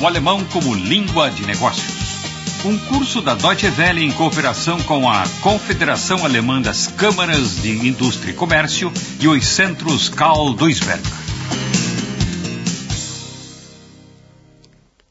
[0.00, 2.64] o alemão como língua de negócios.
[2.64, 8.30] Um curso da Deutsche Welle em cooperação com a Confederação Alemã das Câmaras de Indústria
[8.30, 8.90] e Comércio
[9.20, 11.02] e os Centros Karl Duisberg.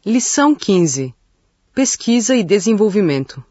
[0.04, 1.14] Lição 15
[1.76, 3.43] Pesquisa e Desenvolvimento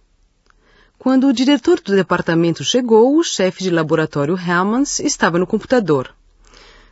[0.99, 6.13] Quando o diretor do departamento chegou, o chefe de laboratório Hermans estava no computador.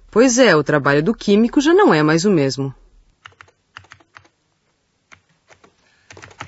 [0.08, 2.72] Pois é, o trabalho do químico já não é mais o mesmo.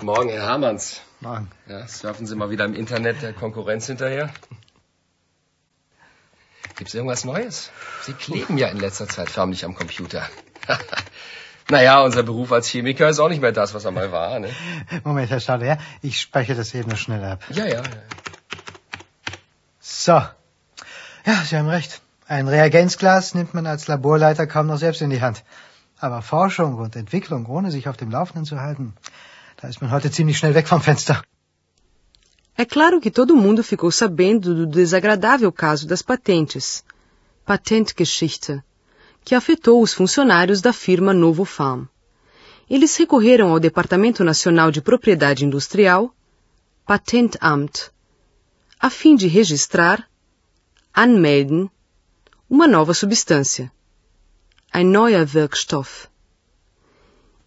[0.08, 1.02] Morgen, Herr Hermanns.
[1.20, 1.50] Morgen.
[1.66, 4.30] Ja, surfen Sie mal wieder im Internet der Konkurrenz hinterher?
[6.78, 7.70] Gibt's irgendwas Neues?
[8.06, 10.26] Sie kleben ja in letzter Zeit förmlich am Computer.
[11.68, 14.38] naja, unser Beruf als Chemiker ist auch nicht mehr das, was er mal war.
[14.38, 14.48] Ne?
[15.04, 15.76] Moment, Herr Stauder, ja?
[16.00, 17.44] Ich speichere das eben noch schnell ab.
[17.50, 17.82] Ja, ja.
[19.78, 20.12] So.
[20.12, 22.00] Ja, Sie haben recht.
[22.26, 25.44] Ein Reagenzglas nimmt man als Laborleiter kaum noch selbst in die Hand.
[25.98, 28.94] Aber Forschung und Entwicklung, ohne sich auf dem Laufenden zu halten,
[29.60, 31.22] da ist man heute ziemlich schnell weg vom Fenster.
[32.56, 36.84] É claro que todo mundo ficou sabendo do desagradável caso das patentes,
[37.44, 38.62] Patentgeschichte,
[39.24, 41.86] que afetou os funcionários da firma Novo Farm.
[42.70, 46.14] Eles recorreram ao Departamento Nacional de Propriedade Industrial,
[46.86, 47.90] Patentamt,
[48.78, 50.08] a fim de registrar,
[50.94, 51.70] anmelden,
[52.48, 53.72] uma nova substância,
[54.72, 56.08] ein neuer Wirkstoff.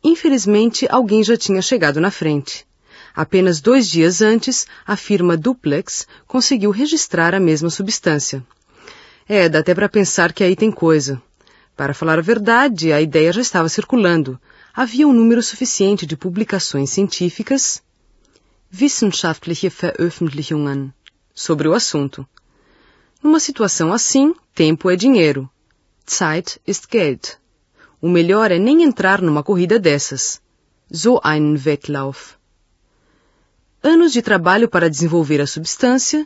[0.04, 2.66] Infelizmente, alguém já tinha chegado na frente.
[3.14, 8.44] Apenas dois dias antes, a firma Duplex conseguiu registrar a mesma substância.
[9.28, 11.22] É, dá até para pensar que aí tem coisa.
[11.76, 14.40] Para falar a verdade, a ideia já estava circulando.
[14.74, 17.82] Havia um número suficiente de publicações científicas,
[18.74, 20.94] wissenschaftliche Veröffentlichungen,
[21.34, 22.28] sobre o assunto.
[23.22, 25.50] Numa situação assim, tempo é dinheiro.
[26.06, 27.41] Zeit ist Geld.
[28.02, 30.42] O melhor é nem entrar numa corrida dessas.
[30.92, 32.36] So einen Wettlauf.
[33.84, 36.26] Anos de trabalho para desenvolver a substância,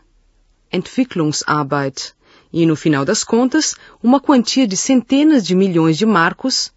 [0.71, 2.15] Entwicklungsarbeit,
[2.51, 6.71] e no final das contas, uma quantia de centenas de milhões de marcos,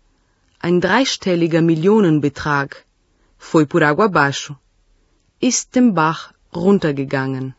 [0.60, 2.76] ein dreistelliger Millionenbetrag,
[3.38, 4.56] foi por água abaixo.
[5.40, 7.54] Ist dem Bach runtergegangen.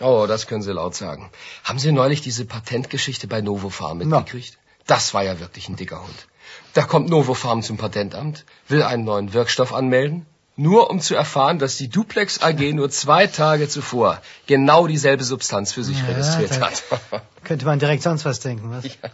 [0.00, 1.30] Oh, das können Sie laut sagen.
[1.64, 4.56] Haben Sie neulich diese Patentgeschichte bei Novofarm mitgekriegt?
[4.86, 6.28] Das war ja wirklich ein dicker Hund.
[6.74, 10.26] Da kommt Novofarm zum Patentamt, will einen neuen Wirkstoff anmelden,
[10.56, 15.72] nur um zu erfahren, dass die Duplex AG nur zwei Tage zuvor genau dieselbe Substanz
[15.72, 16.82] für sich Ja, registriert hat.
[17.44, 18.84] Könnte man direkt sonst was denken, was?
[18.84, 19.10] Ja.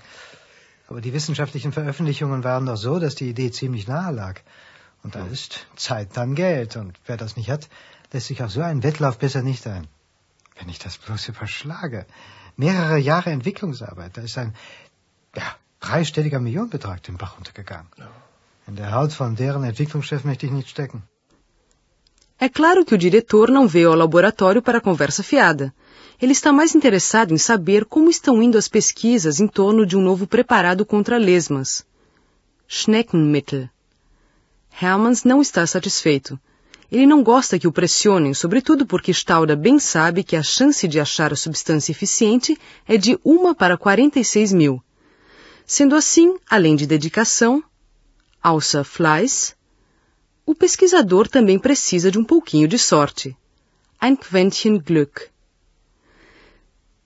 [0.89, 4.41] Aber die wissenschaftlichen Veröffentlichungen waren doch so, dass die Idee ziemlich nahe lag.
[5.03, 6.77] Und da ist Zeit dann Geld.
[6.77, 7.69] Und wer das nicht hat,
[8.13, 9.87] lässt sich auf so einen Wettlauf besser nicht ein.
[10.59, 12.07] Wenn ich das bloß überschlage.
[12.57, 14.17] Mehrere Jahre Entwicklungsarbeit.
[14.17, 14.55] Da ist ein,
[15.37, 17.89] ja, dreistelliger Millionenbetrag den Bach runtergegangen.
[18.69, 21.03] In der Haut von deren Entwicklungschef möchte ich nicht stecken.
[22.39, 25.75] É claro que o diretor não veio ao laboratório para conversa fiada.
[26.23, 30.01] Ele está mais interessado em saber como estão indo as pesquisas em torno de um
[30.01, 31.85] novo preparado contra lesmas.
[32.67, 33.69] Schneckenmittel.
[34.81, 36.39] Hermans não está satisfeito.
[36.91, 40.99] Ele não gosta que o pressionem, sobretudo porque Stauda bem sabe que a chance de
[40.99, 42.59] achar a substância eficiente
[42.89, 44.83] é de 1 para 46 mil.
[45.77, 47.63] Sendo assim, além de dedicação,
[48.43, 49.55] außer Fleiß,
[50.45, 53.37] o pesquisador também precisa de um pouquinho de sorte.
[54.01, 55.31] Ein Quäntchen Glück.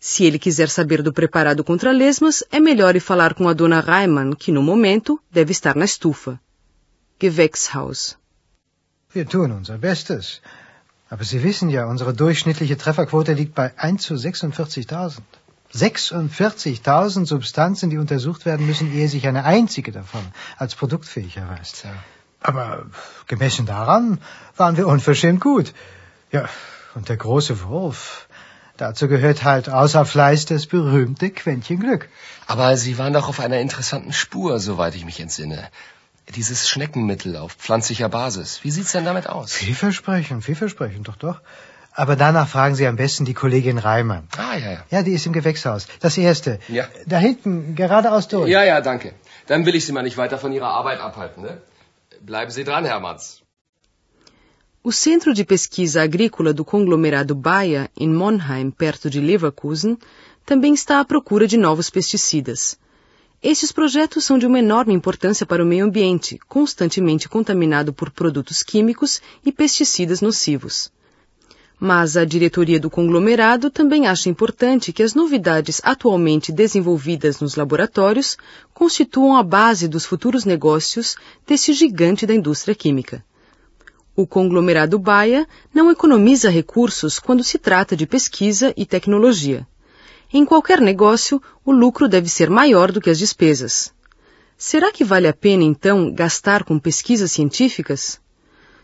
[0.01, 3.81] Se ele quiser saber do preparado contra lesmas, é melhor ir falar com a dona
[3.81, 6.41] Reimann, que no momento deve estar na estufa.
[7.21, 8.17] Gewächshaus.
[9.15, 10.41] Wir tun unser Bestes.
[11.11, 15.21] Aber Sie wissen ja, unsere durchschnittliche Trefferquote liegt bei 1 zu 46.000.
[15.75, 20.23] 46.000 Substanzen, die untersucht werden müssen, ehe sich eine einzige davon
[20.57, 21.85] als produktfähig erweist.
[22.41, 22.87] Aber
[23.27, 24.21] gemessen daran
[24.57, 25.73] waren wir unverschämt gut.
[26.31, 26.49] Ja,
[26.95, 28.29] und der große Wurf.
[28.77, 32.09] Dazu gehört halt außer Fleiß das berühmte Quäntchen Glück.
[32.47, 35.69] Aber Sie waren doch auf einer interessanten Spur, soweit ich mich entsinne.
[36.35, 38.65] Dieses Schneckenmittel auf pflanzlicher Basis.
[38.65, 39.53] Wie sieht's denn damit aus?
[39.53, 41.41] Vielversprechend, vielversprechend, doch, doch.
[41.97, 44.25] Aber danach fragen Sie am besten die Kollegin Reimann.
[44.37, 44.85] Ah, ja, ja.
[44.91, 45.87] Ja, die ist im Gewächshaus.
[46.01, 46.59] Das erste.
[46.69, 46.89] Ja.
[47.07, 48.49] Da hinten, geradeaus durch.
[48.51, 49.15] Ja, ja, danke.
[49.47, 51.63] Dann will ich Sie mal nicht weiter von Ihrer Arbeit abhalten, ne?
[52.21, 53.43] Bleiben Sie dran, Hermanns.
[54.83, 59.97] O Centro de Pesquisa Agrícola do conglomerado Bayer, em Monheim, perto de Leverkusen,
[60.45, 62.77] também está à procura de novos pesticidas.
[63.43, 68.63] Esses projetos são de uma enorme importância para o meio ambiente, constantemente contaminado por produtos
[68.63, 70.91] químicos e pesticidas nocivos.
[71.79, 78.37] Mas a diretoria do conglomerado também acha importante que as novidades atualmente desenvolvidas nos laboratórios
[78.73, 81.17] constituam a base dos futuros negócios
[81.47, 83.25] desse gigante da indústria química.
[84.17, 89.67] O conglomerado Baia não economiza recursos quando se trata de pesquisa e tecnologia.
[90.33, 93.93] Em qualquer negócio, o lucro deve ser maior do que as despesas.
[94.57, 98.21] Será que vale a pena, então, gastar com pesquisas científicas?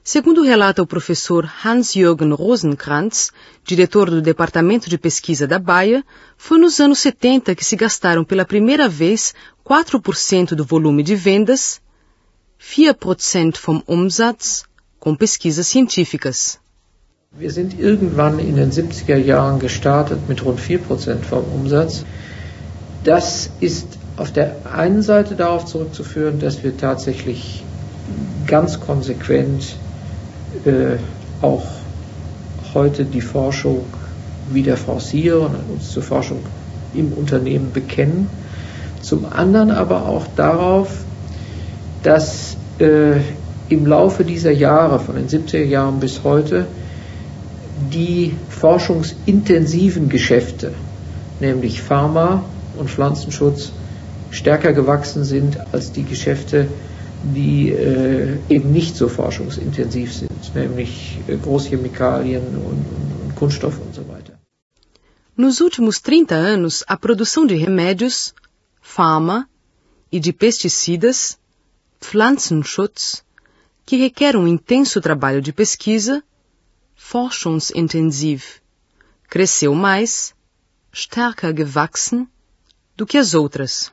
[0.03, 3.31] Segundo relata o professor Hans-Jürgen Rosenkrantz,
[3.65, 6.03] diretor do Departamento de Pesquisa da Baia,
[6.39, 11.83] foi nos anos 70 que se gastaram pela primeira vez 4% do volume de vendas,
[12.59, 14.65] 4% vom Umsatz,
[14.99, 16.59] com pesquisas científicas.
[17.39, 22.05] Wir sind irgendwann in den 70er Jahren gestartet mit rund 4% vom Umsatz.
[23.05, 23.87] Das ist
[24.17, 27.63] auf der einen Seite darauf zurückzuführen, dass wir tatsächlich
[28.47, 29.77] ganz konsequent
[31.43, 31.65] auch
[32.75, 33.85] heute die Forschung
[34.51, 36.41] wieder forcieren und uns zur Forschung
[36.95, 38.29] im Unternehmen bekennen.
[39.01, 41.05] Zum anderen aber auch darauf,
[42.03, 43.21] dass äh,
[43.69, 46.67] im Laufe dieser Jahre, von den 70er Jahren bis heute,
[47.93, 50.73] die forschungsintensiven Geschäfte,
[51.39, 52.45] nämlich Pharma
[52.77, 53.73] und Pflanzenschutz,
[54.31, 56.69] stärker gewachsen sind als die Geschäfte,
[57.23, 62.85] die äh, eben nicht so forschungsintensiv sind, nämlich äh, Großchemikalien und,
[63.23, 64.39] und Kunststoffe und so weiter.
[65.37, 68.35] Nos últimos 30 anos, a produção de remédios,
[68.81, 69.49] fama
[70.13, 71.39] e de pesticidas,
[72.01, 73.25] Pflanzenschutz,
[73.87, 76.23] que requer um intenso trabalho de pesquisa,
[76.95, 78.61] forschungsintensiv,
[79.29, 80.35] cresceu mais,
[80.93, 82.27] stärker gewachsen,
[82.97, 83.93] do que as outras.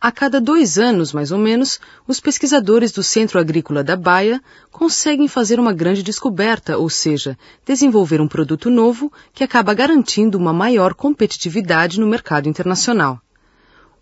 [0.00, 4.40] A cada dois anos, mais ou menos, os pesquisadores do Centro Agrícola da Baia
[4.70, 7.36] conseguem fazer uma grande descoberta, ou seja,
[7.66, 13.20] desenvolver um produto novo que acaba garantindo uma maior competitividade no mercado internacional.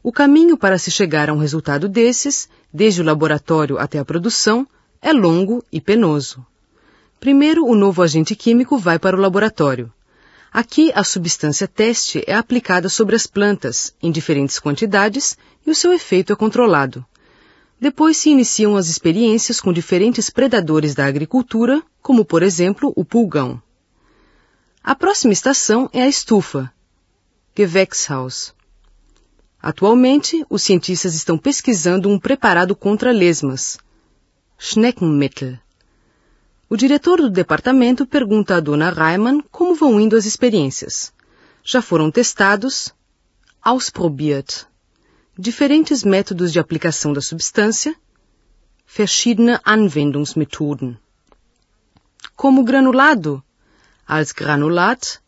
[0.02, 4.68] O caminho para se chegar a um resultado desses, desde o laboratório até a produção,
[5.00, 6.44] é longo e penoso.
[7.18, 9.90] Primeiro, o novo agente químico vai para o laboratório.
[10.56, 15.36] Aqui, a substância teste é aplicada sobre as plantas, em diferentes quantidades,
[15.66, 17.04] e o seu efeito é controlado.
[17.78, 23.60] Depois se iniciam as experiências com diferentes predadores da agricultura, como por exemplo o pulgão.
[24.82, 26.72] A próxima estação é a estufa,
[27.54, 28.54] Gewächshaus.
[29.60, 33.76] Atualmente, os cientistas estão pesquisando um preparado contra lesmas,
[34.56, 35.58] Schneckenmittel.
[36.68, 41.12] O diretor do departamento pergunta a dona Reimann como vão indo as experiências.
[41.62, 42.92] Já foram testados,
[43.62, 44.66] ausprobiert,
[45.38, 47.94] diferentes métodos de aplicação da substância,
[48.84, 50.98] verschiedene Anwendungsmethoden.
[52.34, 53.40] Como granulado,
[54.04, 55.20] als Granulat,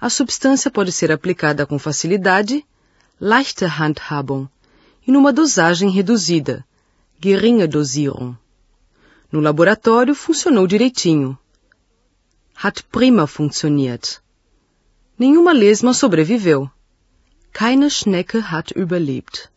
[0.00, 2.64] a substância pode ser aplicada com facilidade,
[3.20, 4.48] leichte Handhabung,
[5.04, 6.64] e numa dosagem reduzida,
[7.20, 8.36] geringe Dosierung.
[9.32, 11.36] No laboratório funcionou direitinho.
[12.54, 14.22] Hat prima funktioniert.
[15.18, 16.66] Nenhuma lesma sobreviveu.
[17.52, 19.50] Keine Schnecke hat überlebt.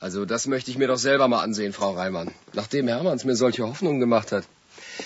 [0.00, 2.30] Also das möchte ich mir doch selber mal ansehen, Frau Reimann.
[2.52, 4.44] Nachdem Hermanns mir solche Hoffnungen gemacht hat.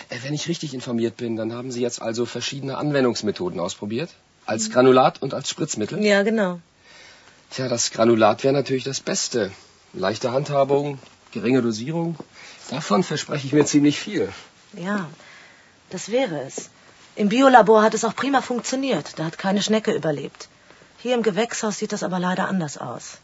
[0.08, 4.10] Äh, wenn ich richtig informiert bin, dann haben Sie jetzt also verschiedene Anwendungsmethoden ausprobiert?
[4.44, 6.02] Als Granulat und als Spritzmittel?
[6.02, 6.60] Ja, genau.
[7.50, 9.52] Tja, das Granulat wäre natürlich das Beste.
[9.92, 10.98] Leichte Handhabung,
[11.32, 12.16] geringe Dosierung.
[12.68, 14.32] Davon verspreche ich mir ziemlich viel.
[14.74, 15.06] Ja,
[15.90, 16.70] das wäre es.
[17.16, 19.18] Im Biolabor hat es auch prima funktioniert.
[19.18, 20.48] Da hat keine Schnecke überlebt.
[20.98, 23.18] Hier im Gewächshaus sieht das aber leider anders aus.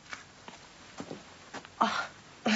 [1.80, 2.50] Oh.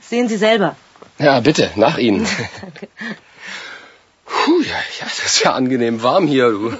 [0.00, 0.76] Sehen Sie selber.
[1.18, 2.26] Ja, bitte, nach Ihnen.
[2.60, 2.88] Danke.
[4.24, 6.74] Puh, ja, ja, das ist ja angenehm warm hier, du.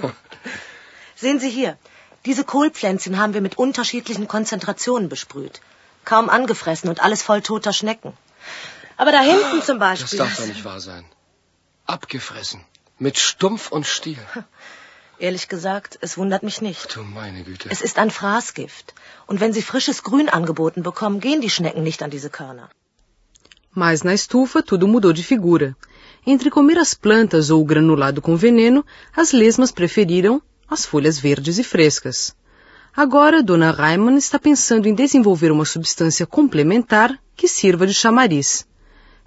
[1.16, 1.76] Sehen Sie hier.
[2.26, 5.60] Diese Kohlpflänzchen haben wir mit unterschiedlichen Konzentrationen besprüht.
[6.04, 8.12] Kaum angefressen und alles voll toter Schnecken.
[8.96, 10.18] Aber da hinten zum Beispiel.
[10.18, 11.04] Das darf doch nicht wahr sein.
[11.86, 12.64] Abgefressen.
[12.98, 14.18] Mit Stumpf und Stiel.
[15.18, 16.94] Ehrlich gesagt, es wundert mich nicht.
[16.94, 17.68] Du meine Güte.
[17.70, 18.94] Es ist ein Fraßgift.
[19.26, 22.68] Und wenn Sie frisches Grün angeboten bekommen, gehen die Schnecken nicht an diese Körner.
[23.72, 25.76] Mas na estufa tudo mudou de figura.
[26.26, 28.84] Entre comer as plantas ou o granulado com veneno,
[29.14, 32.34] as lesmas preferiram as folhas verdes e frescas.
[32.98, 38.66] Agora, Dona Reimann está pensando em desenvolver uma substância complementar que sirva de chamariz.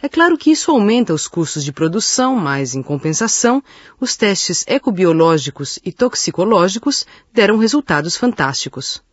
[0.01, 3.61] É claro que isso aumenta os custos de produção, mas, em compensação,
[3.99, 9.03] os testes ecobiológicos e toxicológicos deram resultados fantásticos.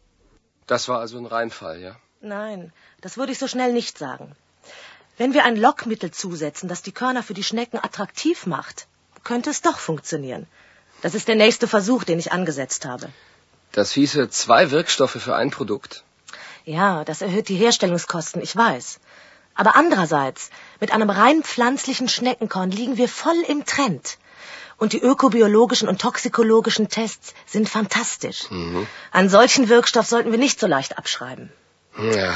[0.66, 1.96] Das war also ein Reinfall, ja?
[2.22, 2.72] Nein,
[3.02, 4.34] das würde ich so schnell nicht sagen.
[5.18, 8.88] Wenn wir ein Lockmittel zusetzen, das die Körner für die Schnecken attraktiv macht,
[9.22, 10.46] könnte es doch funktionieren.
[11.02, 13.10] Das ist der nächste Versuch, den ich angesetzt habe.
[13.72, 16.04] Das hieße zwei Wirkstoffe für ein Produkt.
[16.64, 18.98] Ja, das erhöht die Herstellungskosten, ich weiß.
[19.54, 24.18] Aber andererseits, mit einem rein pflanzlichen Schneckenkorn liegen wir voll im Trend.
[24.78, 28.50] Und die ökobiologischen und toxikologischen Tests sind fantastisch.
[28.50, 28.86] Mhm.
[29.10, 31.50] An solchen Wirkstoff sollten wir nicht so leicht abschreiben.
[31.98, 32.34] Ja,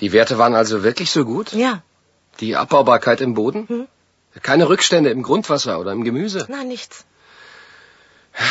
[0.00, 1.52] die Werte waren also wirklich so gut?
[1.52, 1.82] Ja.
[2.40, 3.66] Die Abbaubarkeit im Boden?
[3.68, 3.88] Mhm.
[4.42, 6.46] Keine Rückstände im Grundwasser oder im Gemüse?
[6.48, 7.04] Nein, nichts.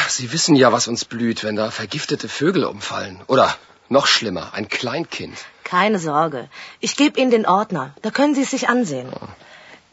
[0.08, 3.22] Sie wissen ja, was uns blüht, wenn da vergiftete Vögel umfallen.
[3.28, 3.56] Oder
[3.90, 5.38] noch schlimmer, ein Kleinkind.
[5.64, 6.50] Keine Sorge.
[6.80, 7.94] Ich gebe Ihnen den Ordner.
[8.02, 9.12] Da können Sie es sich ansehen.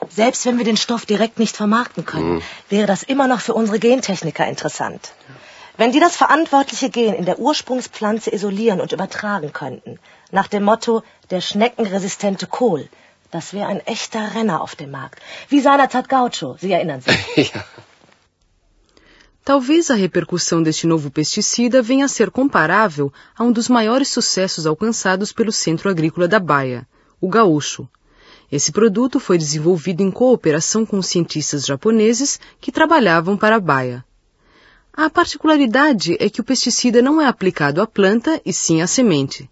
[0.08, 2.42] Selbst wenn wir den Stoff direkt nicht vermarkten können, mhm.
[2.68, 5.12] wäre das immer noch für unsere Gentechniker interessant.
[5.76, 9.98] Wenn die das verantwortliche Gen in der Ursprungspflanze isolieren und übertragen könnten,
[10.30, 12.88] nach dem Motto der schneckenresistente Kohl,
[13.30, 15.20] das wäre ein echter Renner auf dem Markt.
[15.48, 17.52] Wie seinerzeit Gaucho, Sie erinnern sich.
[17.54, 17.64] ja.
[19.50, 24.64] Talvez a repercussão deste novo pesticida venha a ser comparável a um dos maiores sucessos
[24.64, 26.86] alcançados pelo Centro Agrícola da Baia,
[27.20, 27.88] o gaúcho.
[28.52, 34.04] Esse produto foi desenvolvido em cooperação com cientistas japoneses que trabalhavam para a Baia.
[34.92, 39.50] A particularidade é que o pesticida não é aplicado à planta e sim à semente.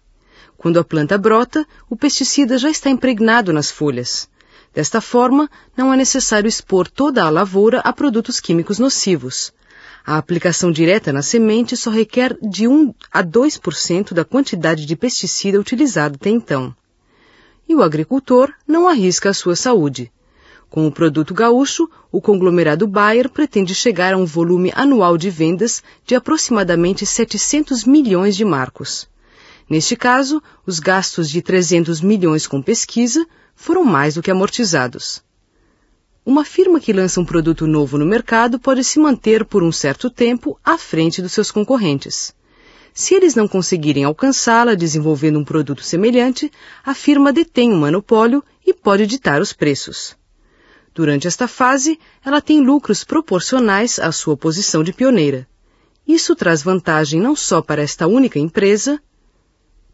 [0.57, 4.29] Quando a planta brota, o pesticida já está impregnado nas folhas.
[4.73, 9.51] Desta forma, não é necessário expor toda a lavoura a produtos químicos nocivos.
[10.05, 15.59] A aplicação direta na semente só requer de 1 a 2% da quantidade de pesticida
[15.59, 16.75] utilizada até então.
[17.67, 20.11] E o agricultor não arrisca a sua saúde.
[20.69, 25.83] Com o produto gaúcho, o conglomerado Bayer pretende chegar a um volume anual de vendas
[26.05, 29.07] de aproximadamente 700 milhões de marcos.
[29.69, 33.25] Neste caso, os gastos de 300 milhões com pesquisa
[33.55, 35.23] foram mais do que amortizados.
[36.25, 40.09] Uma firma que lança um produto novo no mercado pode se manter por um certo
[40.09, 42.33] tempo à frente dos seus concorrentes.
[42.93, 46.51] Se eles não conseguirem alcançá-la desenvolvendo um produto semelhante,
[46.83, 50.17] a firma detém um monopólio e pode ditar os preços.
[50.93, 55.47] Durante esta fase, ela tem lucros proporcionais à sua posição de pioneira.
[56.05, 59.01] Isso traz vantagem não só para esta única empresa,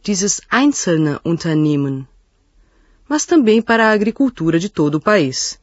[0.01, 2.07] dieses einzelne Unternehmen,
[3.07, 5.59] mas também para a agricultura de todo o país.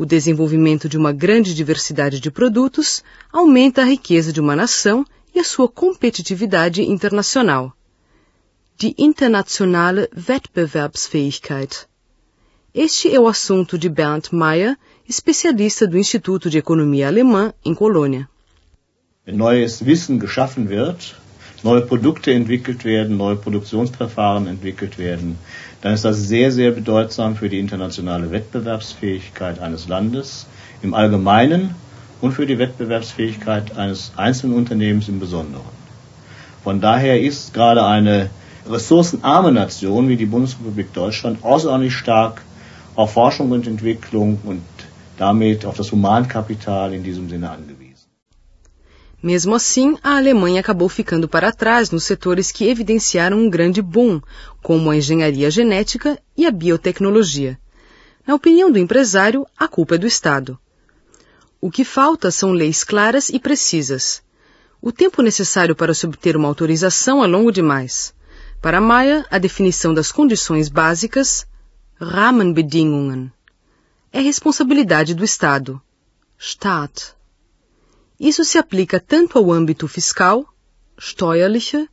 [0.00, 5.04] O desenvolvimento de uma grande diversidade de produtos aumenta a riqueza de uma nação
[5.34, 7.70] e a sua competitividade internacional.
[8.78, 11.86] Die internationale Wettbewerbsfähigkeit.
[12.72, 14.74] Este é o assunto de Bernd Mayer,
[15.06, 18.26] especialista do Instituto de Economia Alemã em Colônia.
[19.26, 21.12] Neues Wissen geschaffen wird,
[21.62, 25.38] neue Produkte entwickelt werden, neue Produktionsverfahren entwickelt werden,
[25.82, 30.46] dann ist das sehr, sehr bedeutsam für die internationale Wettbewerbsfähigkeit eines Landes
[30.82, 31.74] im Allgemeinen
[32.20, 35.80] und für die Wettbewerbsfähigkeit eines einzelnen Unternehmens im Besonderen.
[36.62, 38.30] Von daher ist gerade eine
[38.68, 42.42] ressourcenarme Nation wie die Bundesrepublik Deutschland außerordentlich stark
[42.94, 44.62] auf Forschung und Entwicklung und
[45.16, 47.69] damit auf das Humankapital in diesem Sinne angewiesen.
[49.22, 54.20] Mesmo assim, a Alemanha acabou ficando para trás nos setores que evidenciaram um grande boom,
[54.62, 57.58] como a engenharia genética e a biotecnologia.
[58.26, 60.58] Na opinião do empresário, a culpa é do Estado.
[61.60, 64.22] O que falta são leis claras e precisas.
[64.80, 68.14] O tempo necessário para se obter uma autorização é longo demais.
[68.62, 71.46] Para Maia, a definição das condições básicas,
[72.00, 73.30] Rahmenbedingungen,
[74.10, 75.80] é responsabilidade do Estado,
[76.38, 77.14] Staat.
[78.20, 80.46] Isso se aplica tanto ao âmbito fiscal,
[81.00, 81.88] steuerliche,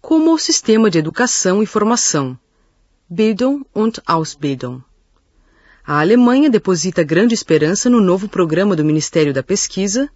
[0.00, 2.38] como ao sistema de educação e formação,
[3.10, 4.80] Bildung und Ausbildung.
[5.84, 10.08] A Alemanha deposita grande esperança no novo programa do Ministério da Pesquisa,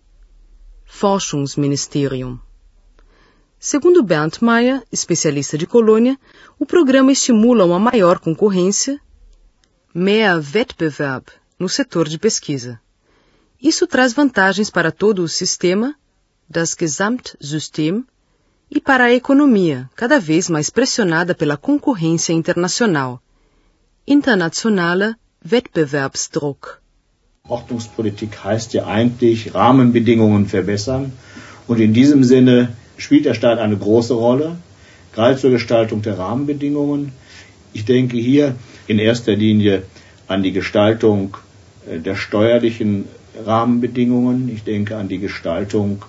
[0.84, 2.38] Forschungsministerium.
[3.58, 6.16] Segundo Bernd Mayer, especialista de colônia,
[6.60, 9.00] o programa estimula uma maior concorrência,
[9.92, 11.26] mehr Wettbewerb,
[11.58, 12.80] no setor de pesquisa.
[13.62, 15.94] Isso traz vantagens para todo o sistema,
[16.48, 18.04] das Gesamtsystem,
[18.70, 23.20] e para a economia, cada vez mais pressionada pela concorrência internacional.
[24.06, 25.14] Internationaler
[25.44, 26.80] Wettbewerbsdruck.
[27.48, 31.12] Ordnungspolitik heißt ja eigentlich Rahmenbedingungen verbessern.
[31.66, 34.56] Und in diesem Sinne spielt der Staat eine große Rolle,
[35.12, 37.12] gerade zur Gestaltung der Rahmenbedingungen.
[37.72, 38.54] Ich denke hier
[38.86, 39.82] in erster Linie
[40.28, 41.36] an die Gestaltung
[41.86, 43.06] äh, der steuerlichen
[43.46, 44.48] Rahmenbedingungen.
[44.48, 46.04] Ich denke an die Gestaltung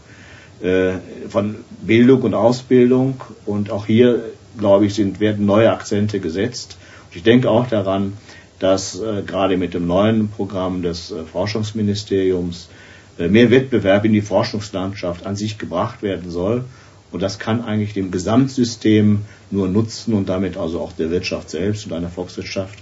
[0.61, 0.93] äh,
[1.29, 3.21] von Bildung und Ausbildung.
[3.45, 4.23] Und auch hier,
[4.57, 6.77] glaube ich, sind, werden neue Akzente gesetzt.
[7.09, 8.13] Und ich denke auch daran,
[8.59, 12.69] dass äh, gerade mit dem neuen Programm des äh, Forschungsministeriums
[13.17, 16.63] mehr Wettbewerb in die Forschungslandschaft an sich gebracht werden soll.
[17.11, 19.19] Und das kann eigentlich dem Gesamtsystem
[19.51, 22.79] nur nutzen und damit also auch der Wirtschaft selbst und einer Volkswirtschaft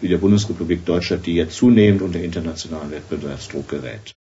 [0.00, 4.14] wie der Bundesrepublik Deutschland, die ja zunehmend unter internationalen Wettbewerbsdruck gerät.